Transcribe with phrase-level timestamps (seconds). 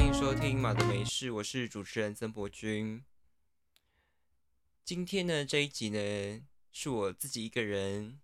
[0.00, 3.04] 欢迎收听《马的没事》，我是主持人曾博君。
[4.82, 6.42] 今天呢，这一集呢，
[6.72, 8.18] 是我自己一个人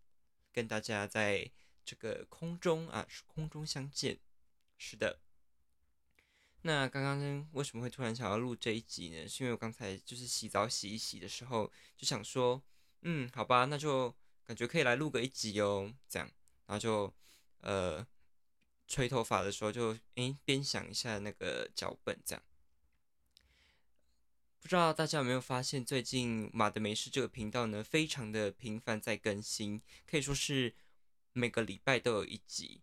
[0.55, 1.51] 跟大家在
[1.85, 4.19] 这个空中啊，是空中相见。
[4.79, 5.21] 是的。
[6.63, 9.29] 那刚刚为什么会突然想要录这一集呢？
[9.29, 12.63] 是因为我刚才就是洗澡洗一洗的时候，就想说，
[13.03, 16.27] 嗯，好吧，那就感觉可以来录个一集哦，这样，
[16.65, 17.13] 然后就
[17.61, 18.05] 呃。
[18.89, 22.43] 吹头发的时候，就诶边想一下那个脚本，这样。
[24.61, 30.75] 不知道大家有没有发现，最近马的美事这个频道呢，非常的频繁在更新，可以说是
[31.33, 32.81] 每个礼拜都有一集。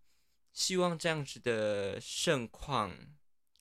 [0.52, 2.95] 希望这样子的盛况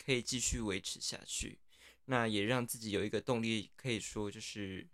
[0.04, 1.58] 可以继续维持下去，
[2.04, 4.88] 那也让自己有一个动力，可以说就是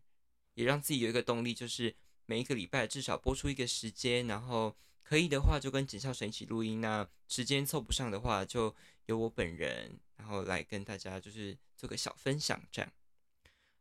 [0.55, 1.95] 也让自己有一个动力，就是
[2.27, 4.77] 每一个礼拜至少播出一个时间，然后。
[5.09, 6.83] 可以的话，就跟简孝神一起录音。
[6.83, 8.75] 那时间凑不上的话，就
[9.07, 12.93] 由我本人，然后来跟大家就是做个小分享，这样。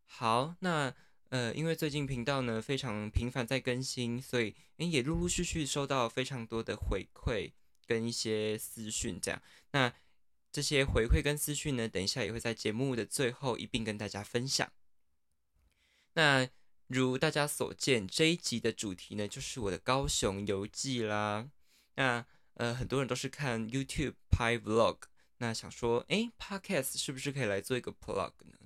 [0.06, 0.96] 好，那
[1.28, 7.52] 呃，因为最近频道呢非常频繁在更新，所以也陆陆续续收到非常多的回馈
[7.86, 9.42] 跟一些私讯，这样。
[9.72, 9.94] 那
[10.50, 14.72] 这些回馈跟私讯呢，等一下也会在节目的最后一并跟大家分享。
[16.14, 16.48] 那。
[16.88, 21.50] 如大家所见，这一集的主题呢，就是我的高雄游记啦。
[21.96, 24.98] 那呃，很多人都是看 YouTube 拍 Vlog，
[25.38, 28.58] 那想说，哎，Podcast 是不是可以来做一个 Plug 呢？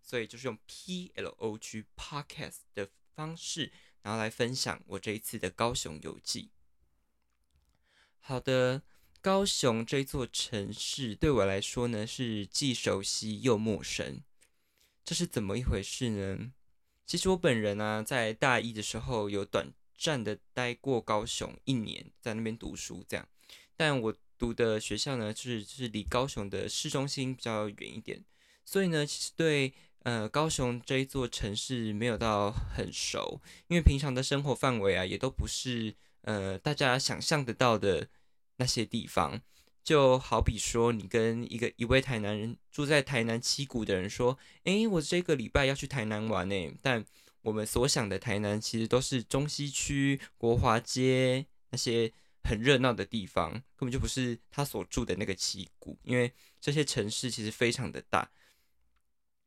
[0.00, 3.72] 所以就是用 P L O G Podcast 的方式，
[4.02, 6.50] 然后来分享我这一次的高雄游记。
[8.20, 8.82] 好的，
[9.20, 14.22] 高雄这座城市对我来说呢，是既熟悉又陌生。
[15.04, 16.52] 这是怎么一回事呢？
[17.06, 23.28] 其实我本人呢，在大一的时候有短暂的待过高雄一年，在那边读书这样。
[23.76, 28.24] 但我读的学校呢，就是就是离高雄的市中心比较远一点，
[28.64, 38.08] 所以呢，其实对呃高雄这一座城市没有到很熟，因为平常的生活范围啊，也都不是呃大家想象得到的
[38.56, 39.42] 那些地方。
[39.84, 47.04] 就好比说，你跟一个一位台南人住在台南七股的人说：“诶，我这个礼拜要去台南玩诶。”但
[47.42, 52.10] 我们所想的台南，其实都是中西区、国华街那些
[52.42, 55.98] 很热闹的地方，根本就不是他所住的那个七股。
[56.02, 58.30] 因为这些城市其实非常的大。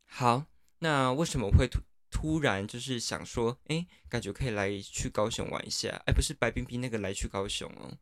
[0.05, 0.45] 好，
[0.79, 1.79] 那为什么会突
[2.11, 5.99] 突然就是想说，诶，感觉可以来去高雄玩一下？
[6.05, 7.97] 哎，不是白冰冰那个来去高雄哦。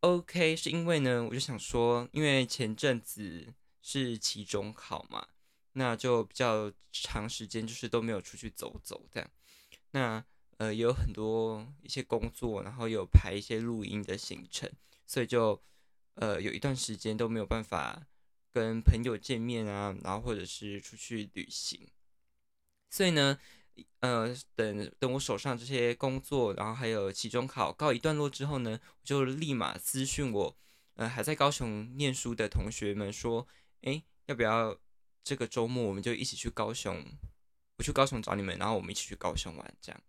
[0.00, 5.26] OK，是因为呢，我就想说，因为前阵子是期中考嘛，
[5.72, 9.28] 那就比较长时间就是都没有出去走走这样。
[9.90, 10.24] 那
[10.58, 14.70] 呃也有很多一些工作，然后有排一些录音的行程，
[15.04, 15.60] 所以就
[16.14, 18.06] 呃有一段时间都没有办法
[18.52, 21.88] 跟朋友见面啊，然后或者是出去旅行，
[22.88, 23.38] 所以呢。
[24.00, 30.56] 呃，等等，我手上这些工作，然后还有期中考告一段落之后呢，我就立马私讯我，
[30.94, 33.46] 呃，还在高雄念书的同学们说，
[33.82, 34.78] 哎，要不要
[35.24, 37.04] 这个周末我们就一起去高雄？
[37.76, 40.00] 我去高雄找你们，然后我们一起去高雄玩，这样。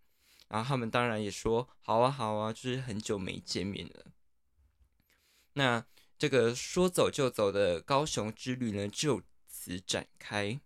[0.48, 4.06] 然后他们当然也说，好啊，好啊，就是很久没见面了。
[5.52, 5.84] 那
[6.18, 10.60] 这个说走就走的高雄之旅呢，就此展开。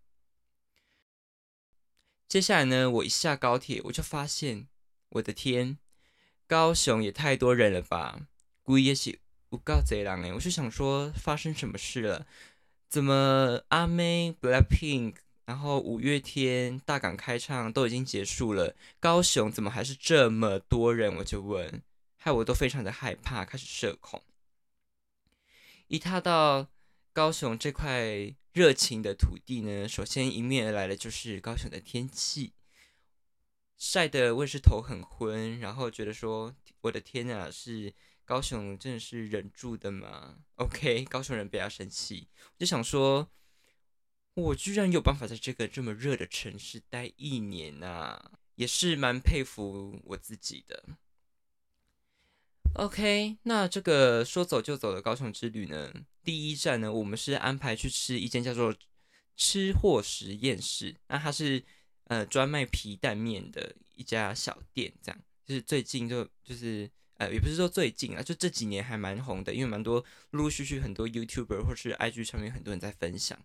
[2.34, 4.66] 接下来呢，我一下高铁，我就发现，
[5.10, 5.78] 我的天，
[6.48, 8.26] 高雄也太多人了吧！
[8.64, 12.26] 估计也是五告贼狼哎，我就想说，发生什么事了？
[12.88, 21.14] 怎么阿妹、Blackpink，然后五月天、大港开唱都已经结束了，高雄怎么还是这么多人？
[21.18, 21.82] 我就问，
[22.16, 24.20] 害我都非常的害怕，开始社恐。
[25.86, 26.66] 一踏到
[27.14, 28.36] 高雄这块。
[28.54, 32.52] 热情的土地呢，首先迎面而来的就是高雄的天气，
[33.76, 37.92] 晒得我也是头很昏，然后觉得说，我的天啊，是
[38.24, 43.28] 高雄真的是忍住的吗？OK，高雄人不要生气，我就想说，
[44.34, 50.96] 我居然有办法在这个这么热的城市待一年啊，也是蛮佩服我自己的。
[52.74, 55.92] OK，那这个说走就走的高雄之旅呢？
[56.24, 58.74] 第一站呢，我们是安排去吃一间叫做
[59.36, 61.62] “吃货实验室”，那它是
[62.08, 73.38] 呃专卖皮蛋面的一家小店，这样就是最近就就是呃也不是说最近啊，就这几年还蛮红的，因为蛮多陆陆续续很多 YouTuber 或是 IG 上面很多人在分享。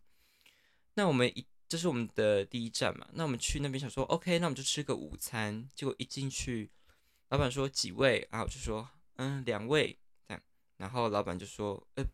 [0.96, 6.72] 那我们一这是我们的第一站嘛，那我们去那边想说 OK，那我们就吃个午餐，结果一进去，
[7.30, 8.42] 老板说几位啊？
[8.42, 8.90] 我就说。
[9.19, 10.00] 嗯，两位
[10.30, 10.42] 这样，
[10.77, 12.06] 然后老板就说：“呃，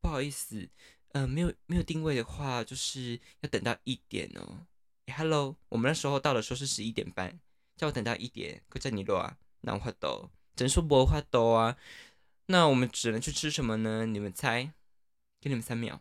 [0.00, 0.66] 不好意思，
[1.08, 4.66] 呃，没有没有定位的话，就是要等到一点哦。
[5.14, 7.38] Hello，我们那时候到的时候是十一点半，
[7.76, 11.76] 叫我等到一点，可叫你落啊，难花豆，只能说不花豆啊。
[12.46, 14.06] 那我们只能去吃什么呢？
[14.06, 14.72] 你们猜？
[15.38, 16.00] 给你们三秒。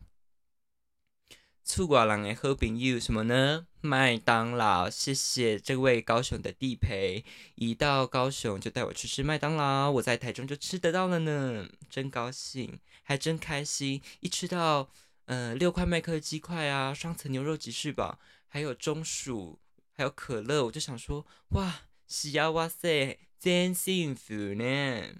[1.61, 3.67] 醋瓜郎的好朋友什么呢？
[3.81, 4.89] 麦当劳。
[4.89, 7.25] 谢谢这位高雄的地陪，
[7.55, 14.01] 一到高雄就带我去吃麦当劳，我在台中就吃得到了呢，真高兴，还真开心。
[14.19, 14.89] 一吃到，
[15.25, 19.59] 呃，六块麦克鸡块啊，双层牛肉吉士堡，还有中薯，
[19.93, 25.15] 还有可乐，我就想说，哇，喜呀，哇塞，真幸福呢。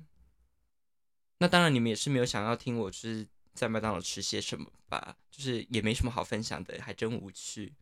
[1.40, 3.28] 那当然，你们也是没有想要听我是。
[3.54, 7.74] 在麦当劳吃些什么吧，就是也没什么好分享的，还真无趣。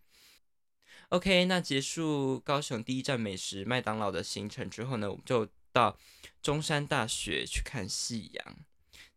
[1.09, 5.97] OK，那结束高雄第一站美食麦当劳的行程之后呢，我们就到
[6.41, 8.57] 中山大学去看夕阳。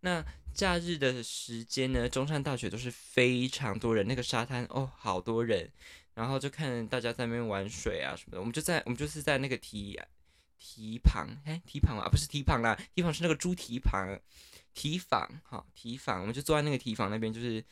[0.00, 0.24] 那
[0.54, 5.70] 假日的时间呢，中山大学都是非常多人，那个沙滩哦，好多人，
[6.14, 8.40] 然后就看大家在那边玩水啊什么的。
[8.40, 10.00] 我们就在我们就是在那个堤
[10.58, 14.18] 堤旁，哎，堤旁啊，不是堤旁啦，堤旁是那个猪蹄旁。
[14.74, 17.62] 提房，好提房，我们就坐在那个提房那边，就是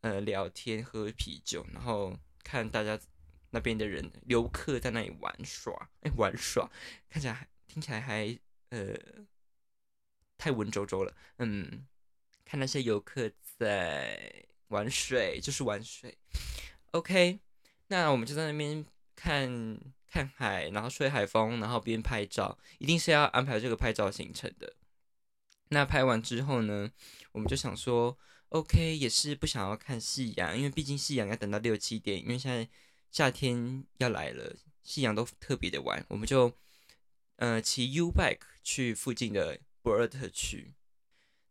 [0.00, 2.12] 呃聊天、喝啤酒，然后
[2.42, 2.98] 看大家
[3.50, 6.70] 那边的人游客在那里玩耍，哎玩耍，
[7.08, 8.38] 看起来听起来还
[8.70, 8.94] 呃
[10.38, 11.86] 太文绉绉了，嗯，
[12.44, 16.16] 看那些游客在玩水，就是玩水。
[16.92, 17.38] OK，
[17.88, 24.74] 那我们就在那边看看海，然后吹海风，然后边拍照，一定是要安排这个拍照行程的。
[25.68, 26.90] 那拍完之后呢，
[27.30, 28.18] 我们就想说
[28.48, 32.68] ，OK，也是不想要看夕阳，因为毕竟夕阳要等到六七点，因为现在
[33.10, 36.04] 夏天要来了，夕阳都特别的晚。
[36.08, 36.52] 我们就
[37.36, 40.74] 呃骑 U bike 去附近的博尔特区。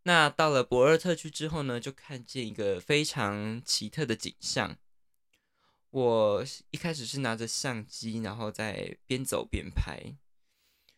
[0.04, 4.78] 那到了博尔特区之后呢，就看见一个非常奇特的景象。
[5.92, 10.16] 我一开始是拿着相机，然后在边走边拍。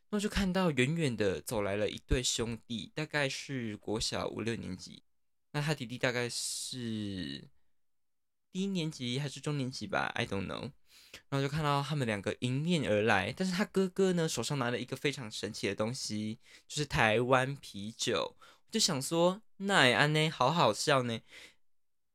[0.10, 5.04] 那就看到远远的走来了一对兄弟，大概是国小五六年级。
[5.52, 7.48] 那他弟弟大概是
[8.52, 10.72] 低年级还是中年级吧？I don't know。
[11.30, 18.36] 然后就看到他们两个迎面而来，但是他哥哥呢手上拿了一个非常神奇的东西，就是台湾啤酒。
[18.40, 21.20] 我就想说，那安呢，好好笑呢？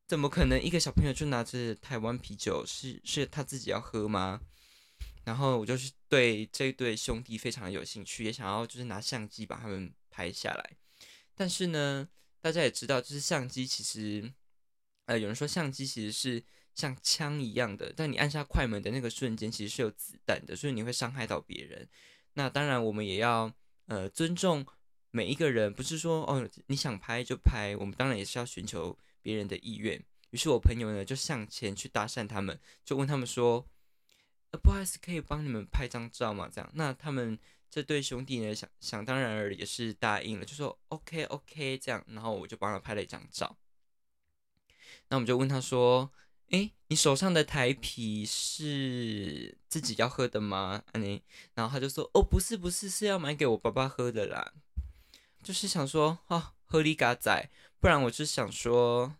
[0.07, 2.65] 怎么可能一个小朋友就拿着台湾啤酒？
[2.65, 4.41] 是是他自己要喝吗？
[5.25, 10.71] 然后我就是对这对兄弟非常有兴趣，也想要就是拿相机把他们拍下来。
[11.35, 12.07] 但是呢，
[12.41, 14.33] 大家也知道，就是相机其实，
[15.07, 16.43] 呃，有人说相机其实是
[16.75, 21.89] 像枪一样的，但你按下快门的那个瞬间，其实是有子弹的，所以你会伤害到别人。
[22.33, 23.51] 那当然，我们也要
[23.87, 24.63] 呃尊重
[25.09, 29.99] 每一个人，不是说哦你想拍就拍，我们当然也是要寻求别人的意愿。
[30.29, 33.67] 于是我朋友呢就向前去搭讪他们，就问他们说。
[34.49, 36.49] 呃，不好意思，可以帮你们拍张照吗？
[36.49, 37.37] 这样，那他们
[37.69, 43.57] 这对兄弟呢，想想当然也是答应了，就说 OK OK 这样，然后我就帮他拍了一张照。
[45.09, 46.11] 那我们就问他说
[46.51, 51.21] ：“哎，你手上的台啤是自己要喝的吗？”安妮，
[51.53, 54.53] 然后他就说：“哦，不是不是，是要买给我爸爸喝的啦。”
[55.43, 59.15] 就是想说，哦，喝力嘎仔，不然我就想说，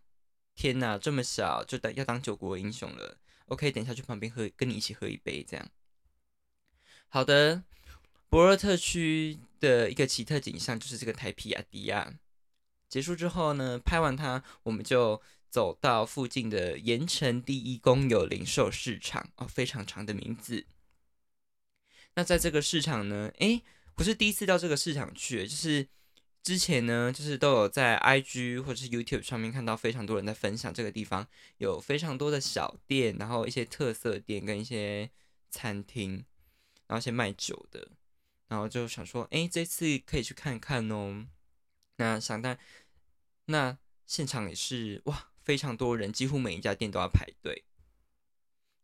[0.55, 3.17] 天哪，这么小就当要当九国英雄了。
[3.45, 5.69] OK，等一下去旁边喝，跟你一起喝一杯，这样。
[7.07, 7.63] 好的，
[8.27, 12.13] 博尔特区的一个奇特景象就是这个台皮亚迪亚。
[12.89, 20.65] 结束之后呢，拍完它，我们就走到附近的盐城第一公有零售市场哦，非常长的名字。
[22.15, 23.63] 那在这个市场呢，诶，
[23.95, 25.87] 不是第一次到这个市场去，就是。
[26.43, 31.27] 之前呢，就是都有在 IG 或者是 YouTube 上面看到非常多人在分享这个地方
[31.57, 35.11] 有非常多的小店，然后一些特色店跟一些
[35.49, 36.23] 餐厅，
[36.87, 37.89] 然后一些卖酒的，
[38.47, 41.25] 然后就想说，哎，这次可以去看看哦。
[41.97, 42.57] 那想但
[43.47, 47.63] 那现场也是哇，非常多人，几乎每一家店都要排队。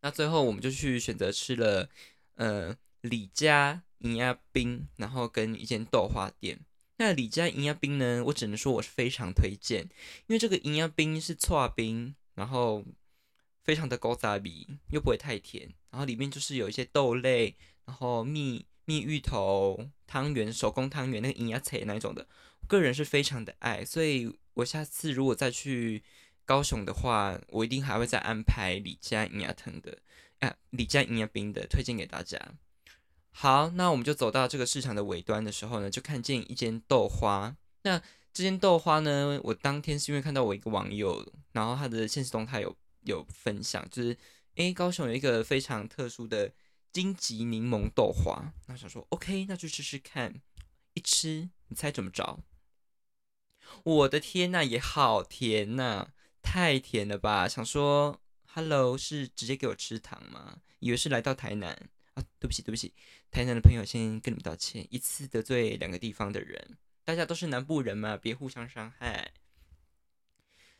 [0.00, 1.90] 那最后我们就去选择吃了
[2.36, 6.60] 呃李家银鸭冰，然后跟一间豆花店。
[6.96, 8.24] 那李家银鸭冰呢？
[8.28, 9.82] 我只能说我是非常推荐，
[10.26, 12.82] 因为这个银鸭冰是搓冰，然后
[13.62, 22.26] 非常的高杂比，又不会太甜，然后里面就是有一些豆类，然后蜜蜜芋头汤圆、手工汤圆，那个银鸭菜那一种的，
[22.66, 26.02] 个人是非常的爱，所以我下次如果再去
[26.44, 29.98] 高雄的话，我一定还会再安排李家银鸭汤的，
[30.40, 32.38] 啊，李家银鸭冰的推荐给大家。
[33.30, 37.56] 好，那我们就走到这个市场的尾端的时候呢，就看见一间豆花。
[37.82, 37.98] 那
[38.32, 44.16] 这间豆花呢，我当天是因为看到我一个网友，然后他的现实动态有有分享，就是
[44.54, 46.52] 诶，高雄有一个非常特殊的
[46.92, 50.40] 荆棘柠檬豆花，那想说 OK，那就试试看。
[50.94, 52.38] 一吃，你猜怎么着？
[53.82, 56.12] 我的天呐，也好甜呐，
[56.44, 57.48] 太甜了吧！
[57.48, 60.60] 想说，Hello，是直接给我吃糖吗？
[60.78, 61.72] 以为是来到台南
[62.12, 62.22] 啊？
[62.38, 62.94] 对不起，对不起，
[63.30, 69.32] 台南的朋友先跟你们道歉，一次得罪两个地方的人，大家都是南部人嘛，别互相伤害。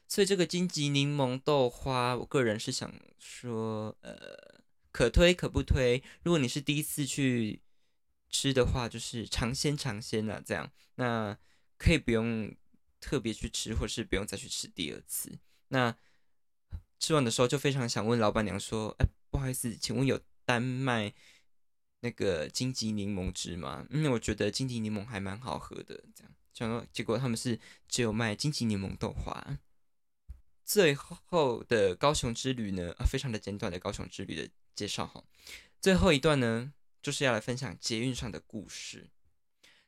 [0.07, 4.61] 所以这个荆棘柠檬豆花，我个人是想说，呃，
[4.93, 6.05] 可推可不推。
[6.23, 7.63] 如果你是第一次去
[8.31, 11.37] 吃的话，就是尝鲜尝鲜啊，这样那
[11.79, 12.55] 可以不用。
[13.01, 15.39] 特别去吃，或是不用再去吃第二次。
[15.69, 15.97] 那
[16.99, 21.13] 吃完的时候就非常想问老板娘说：“哎，不好意思，请问有单卖
[22.01, 26.03] 那个荆棘柠檬汁吗？”因为我觉得荆棘柠檬还蛮好喝的。
[26.15, 29.59] 这样想说，结果他们是只有卖荆棘柠檬豆花。
[30.65, 35.23] 最后的高雄之旅呢，啊，非常的简短的高雄之旅的介绍哈。
[35.81, 39.11] 最后一段呢，就是要来分享捷运上的故事。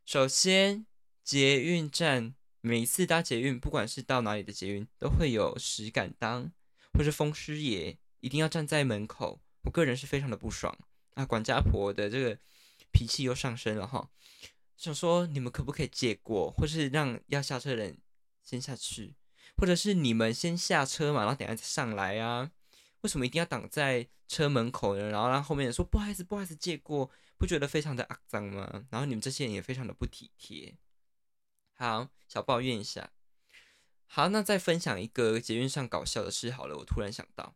[0.05, 0.85] 首先，
[1.25, 2.35] 捷运站。
[2.67, 6.51] 每次搭捷运，不管是到哪里的捷运，都会有石敢当
[6.93, 9.41] 或是风师爷，一定要站在门口。
[9.63, 10.77] 我个人是非常的不爽
[11.15, 11.25] 啊！
[11.25, 12.37] 管家婆的这个
[12.91, 14.11] 脾气又上升了哈，
[14.77, 17.99] 想说你们可不可以借过，或是让要下车的人
[18.43, 19.15] 先下去，
[19.57, 22.51] 或者是你们先下车嘛，然后等下再上来啊？
[23.03, 25.09] 为什么一定要挡在车门口呢？
[25.11, 27.09] 然后让后面人说不好意思，不好意思借过，
[27.39, 28.87] 不觉得非常的肮脏吗？
[28.91, 30.77] 然后你们这些人也非常的不体贴。
[31.79, 33.13] 好，小抱怨一下。
[34.07, 36.79] 好，那再分享一个捷运上搞笑的事好了。
[36.79, 37.55] 我突然想到，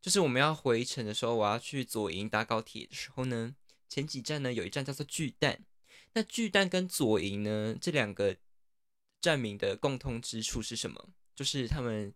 [0.00, 3.54] 就是我们要回程的时候，我要去左营搭高铁的时候呢，
[3.88, 5.62] 前几站呢有一站叫做巨蛋。
[6.14, 8.36] 那巨蛋跟左营呢这两个
[9.20, 11.10] 站名的共通之处是什么？
[11.34, 12.14] 就是他们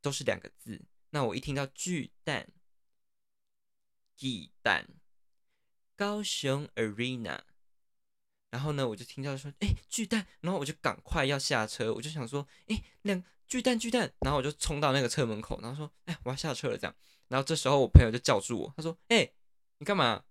[0.00, 0.82] 都是两个字。
[1.10, 2.48] 那我一听到巨蛋，
[4.16, 4.86] 巨蛋，
[5.96, 7.40] 高雄 Arena。
[8.52, 16.94] 然后呢，我就听到说，哎，巨蛋，然后我就赶快要下车，我就想说，哎，两巨蛋巨蛋，然后我就冲到那个车门口，然后说，哎，我要下车了这样。
[17.28, 19.32] 然后这时候我朋友就叫住我，他说，哎，
[19.78, 20.22] 你干嘛？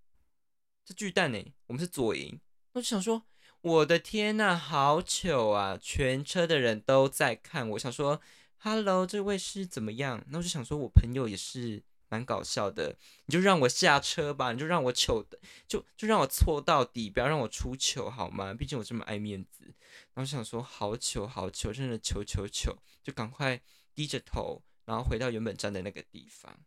[0.86, 1.44] 这巨蛋呢？
[1.66, 2.40] 我们是左营。
[2.74, 3.24] 我就想说，
[3.62, 5.76] 我的天呐，好糗啊！
[5.82, 8.22] 全车的人都在看，我想说
[8.58, 10.24] ，Hello，这位是怎么样？
[10.30, 11.82] 那我就想说，我朋友也是。
[12.12, 18.54] 蛮搞笑的，你就让我下车吧，你就让我糗的，就就让我错到底，不要让我出糗好吗？
[18.54, 19.74] 毕竟我这么爱面子。
[20.14, 23.62] 然后想说好糗好糗，真的糗糗糗，就赶快
[23.96, 26.60] 低着头，然后回到原本站的那个地方。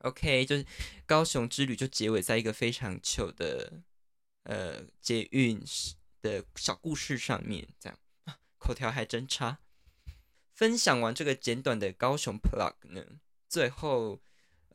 [0.00, 0.66] OK，就是
[1.06, 3.80] 高雄之旅就结尾在一个非常糗的
[4.42, 5.64] 呃捷运
[6.20, 7.98] 的小故事上面，这样
[8.58, 9.60] 口条还真差。
[10.52, 13.02] 分享完这个简短的高雄 plug 呢，
[13.48, 14.20] 最后。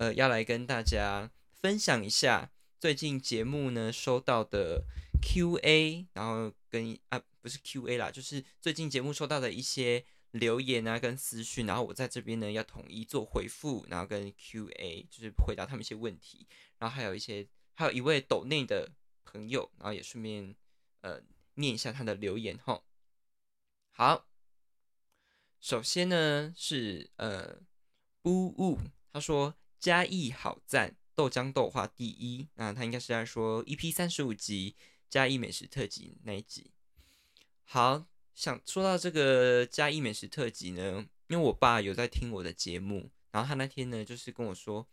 [0.01, 4.83] 呃，要来跟大家分享一下最近节目呢收到的
[5.21, 16.47] Q&A，然后跟啊不是 Q&A 啦，就是最近节目收到的一些留言啊跟私讯，然后我在这边呢要统一做回复，然后跟 Q&A 就是回答他们一些问题，
[16.79, 18.89] 然后还有一些还有一位抖内的
[19.23, 20.55] 朋友，然后也顺便
[21.01, 21.21] 呃
[21.53, 22.81] 念一下他的留言哈。
[23.91, 24.25] 好，
[25.59, 27.59] 首先呢是呃
[28.23, 28.79] 呜呜，
[29.13, 29.53] 他说。
[29.81, 32.47] 嘉义好赞，豆浆豆花第一。
[32.53, 34.75] 那他应该是在说 EP 三十五集
[35.09, 36.69] 嘉义美食特辑那一集。
[37.63, 44.87] 好，想说到这个嘉义美食特辑呢，因为我爸有在听我的节目，然后他那天呢就是跟我说，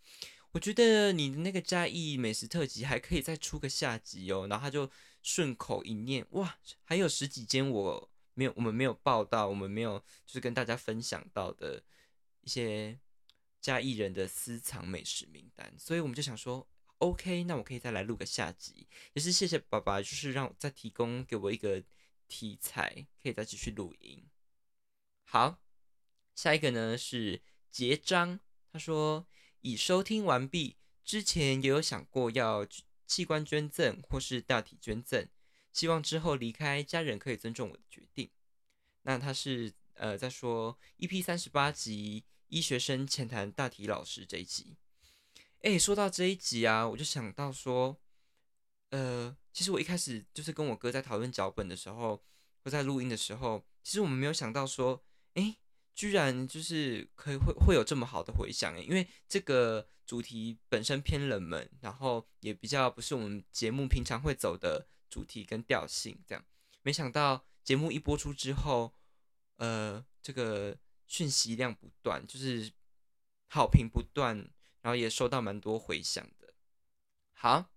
[0.52, 4.47] 我觉得你的那个嘉义美食特辑还可以再出个下集哦。
[4.49, 4.90] 然后他就
[5.23, 11.83] 顺口一念，哇，还有十几间我没有，我们没有报道，我们没有就是跟大家分享到的
[12.40, 12.99] 一些。
[13.60, 16.66] 加艺人的私藏美食名单，所以我们就想说
[16.98, 21.82] ，OK，那我可以再来录个下集，也是谢谢爸爸，就是让再提供给我一个
[22.28, 24.24] 题材，可以再继续录音。
[25.24, 25.60] 好，
[26.34, 28.38] 下一个呢是结章，
[28.72, 29.26] 他说
[29.60, 32.66] 已收听完毕，之前也有想过要
[33.06, 35.28] 器官捐赠或是大体捐赠，
[35.72, 38.30] 希望之后离开家人可以尊重我的决定。
[39.02, 42.24] 那他是呃在说 EP 三十八集。
[42.48, 44.76] 医学生浅谈大体老师这一集，
[45.62, 48.00] 哎，说到这一集啊，我就想到说，
[48.90, 52.24] 呃，其实我一开始就是跟我哥在讨论脚本的时候，
[52.64, 55.56] 或在录音的时候，其实我们没有想到说，哎，
[55.94, 66.44] 居然就是可以会会有这么好的回响诶，因为这个主题本身偏冷门，然后也比较不是我们节目平常会走的主题跟调性，这样，
[66.82, 68.94] 没想到节目一播出之后，
[69.56, 70.78] 呃这个
[71.08, 72.70] 讯息量不断，就是
[73.48, 74.36] 好评不断，
[74.82, 76.54] 然后也收到蛮多回响的。
[77.32, 77.70] 好，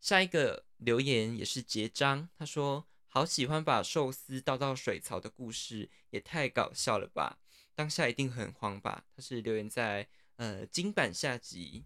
[0.00, 7.38] 下一个留言也是结章，他说好喜欢把寿司倒到水槽的故事，也太搞笑了吧！
[7.74, 9.06] 当下一定很慌吧？
[9.14, 11.84] 他是留言在呃金版下集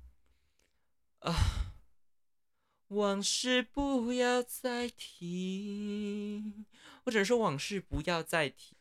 [1.21, 1.35] 啊。
[2.89, 6.65] 往事不要再提，
[7.05, 8.77] 或者说往事不要再提。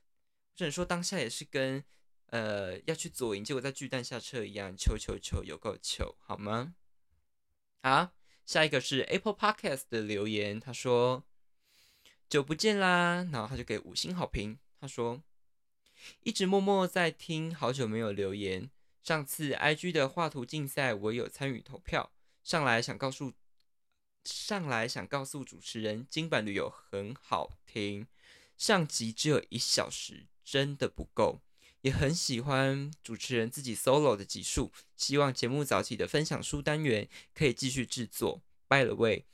[0.56, 1.84] 只能说当下也是跟
[2.28, 6.76] 呃要去左营，结果在巨蛋下车一样，求求求，有够求，好吗？
[7.82, 8.14] 好，
[8.46, 11.24] 下一个是 Apple Podcast 的留言，他说
[12.30, 14.58] 久不见啦，然后他就给五星好评。
[14.80, 15.22] 他说
[16.22, 18.70] 一直默默在听，好久没有留言。
[19.02, 22.12] 上次 IG 的画图竞赛，我有参与投票，
[22.44, 23.34] 上来想告诉。
[24.24, 28.08] 上来想告诉主持人，金版旅游很好听，
[28.56, 31.41] 上集只有一小时，真的不够。
[31.83, 38.43] 也很喜欢主持人自己 solo 的集数，希望节目早期的分享书单元可以继续制作。
[38.67, 39.27] By the way，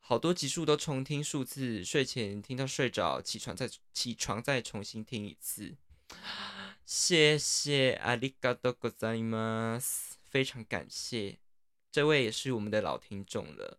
[0.00, 5.76] 好多集数都重听数次，睡前听到睡着，起床再起床再重新听一次。
[6.84, 11.38] 谢谢阿里嘎多ございます，非常感谢。
[11.92, 13.78] 这位也是我们的老听众了，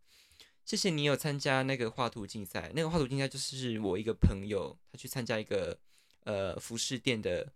[0.65, 2.71] 谢谢你有参加那个画图竞赛。
[2.73, 5.77] 那个画图竞赛就是我一个朋友，他去参加一个
[6.24, 7.52] 呃服饰店的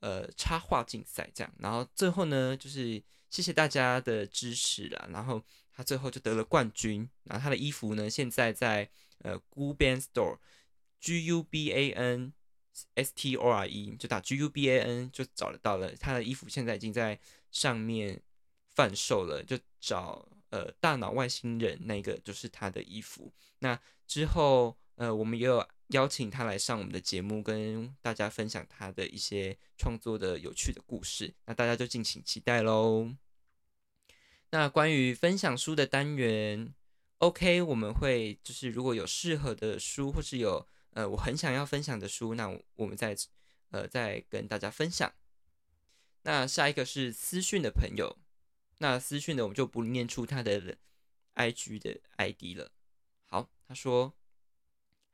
[0.00, 1.52] 呃插画竞赛，这样。
[1.58, 5.08] 然后最后呢，就是谢谢大家的支持啦。
[5.10, 7.08] 然后他最后就得了冠军。
[7.24, 12.32] 然后他的衣服呢，现在在呃 Guban Store，G U B A N
[12.94, 15.94] S T O R E，就打 G U B A N 就找得到了。
[15.96, 17.18] 他的衣服现在已经在
[17.50, 18.22] 上面。
[18.72, 23.30] 贩售了，就找呃大脑外星人那个就是他的衣服。
[23.58, 25.58] 那之后呃我们也有
[25.90, 31.32] 邀请他来上我们的节目，跟大家分享他的一些创作的有趣的故事。
[31.46, 33.14] 那大家就敬请期待喽。
[34.50, 36.74] 那关于分享书的单元
[37.18, 43.16] ，OK，我们会就是如果有适合的书，或是有呃我很想要分享的书，那我们再
[43.70, 45.12] 呃再跟大家分享。
[46.22, 48.18] 那下一个是私讯的朋友。
[48.78, 50.78] 那私讯的我们就不念出他的
[51.34, 52.70] I G 的 I D 了。
[53.26, 54.14] 好，他说：“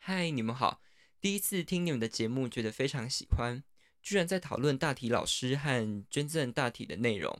[0.09, 0.81] 嗨，你们好，
[1.21, 3.65] 第一次听你们的节目，觉得非常喜欢，
[4.01, 7.37] 居然在讨论大体老师和捐赠大体的内容。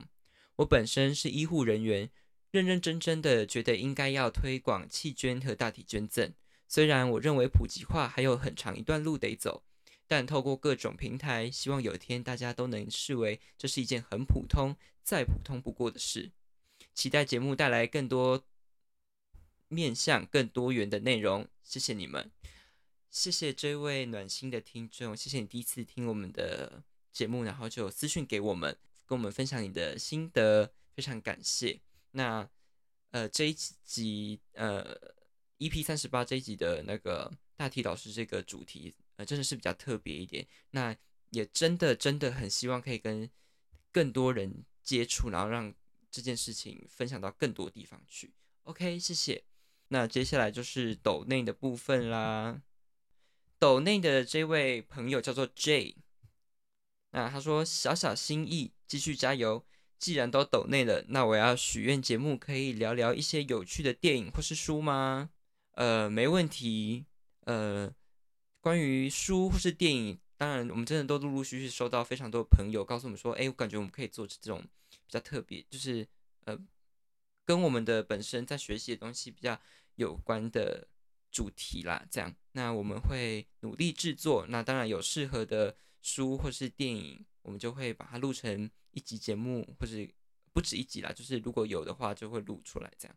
[0.57, 2.11] 我本身是医护人员，
[2.51, 6.33] 认认真真的觉得应该要推广弃捐和大体捐赠。
[6.67, 9.63] 虽然我认为普及化还有很长一段路得走。”
[10.05, 16.33] 但透过各种平台，希望有一天大家都能视为这是一件很普通、再普通不过的事。
[16.93, 18.43] 期待节目带来更多
[19.69, 21.47] 面向、更多元的内容。
[21.63, 22.31] 谢谢你们，
[23.17, 28.77] 谢谢这位暖心的听众，谢谢你第一次听我们的节目，然后就私讯给我们，
[29.07, 31.79] 跟我们分享你的心得，非常感谢。
[32.11, 32.47] 那
[33.09, 34.95] 呃这一集呃
[35.57, 38.93] EP 三十八这一集的那个大体老师这个主题。
[39.15, 40.95] 呃，真的是比较特别一点，那
[41.31, 43.27] 也真的真的很希望可以跟
[43.91, 45.73] 更多人接触，然后让
[46.11, 48.31] 这件事情分享到更多地方去。
[48.65, 49.43] OK，谢谢。
[49.87, 52.61] 那接下来就是斗内的部分啦。
[53.59, 55.97] 斗内的这位朋友叫做 J，
[57.11, 59.65] 那他说小小心意，继续加油。
[59.99, 65.31] 既然都斗内了，那我要许愿节目可以聊聊一些有趣的电影或是书吗？
[65.71, 67.05] 呃，没问题。
[67.41, 67.93] 呃。
[68.59, 76.05] 关于书或是电影，当然我们真的都陆陆续续收到非常多朋友告诉我们说，哎，我感觉我们可以做这种比较特别，就是
[76.43, 76.57] 呃，
[77.45, 79.57] 跟我们的本身在学习的东西比较
[79.95, 80.89] 有关的
[81.37, 82.03] 主题啦。
[82.09, 84.47] 这样，那我们会努力制作。
[84.47, 89.93] 那当然有适合的书或是电影，我们就会把它录成一集节目，或者
[90.53, 91.11] 不止一集啦。
[91.11, 92.91] 就是如果有的话，就会录出来。
[92.97, 93.15] 这样，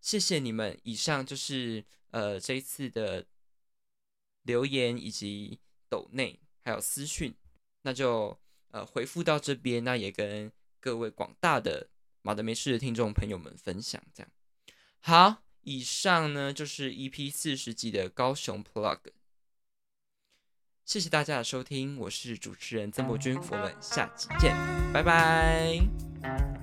[0.00, 0.78] 谢谢你们。
[0.84, 3.26] 以上就是呃这一次的。
[4.44, 5.58] 留言以及
[5.90, 7.34] 抖内还有私讯，
[7.82, 8.40] 那就
[8.70, 11.90] 呃回复到这边，那也跟各位广大的
[12.22, 14.02] 马德梅事的听众朋友们分享。
[14.14, 14.32] 这样
[15.00, 19.00] 好，以上呢就是 EP 四十集的高雄 Plug，
[20.86, 24.56] 谢谢大家的收听，我是主持人曾博君，我们下期见，
[24.94, 26.57] 拜拜。